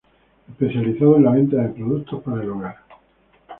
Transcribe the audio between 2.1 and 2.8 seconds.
para el hogar.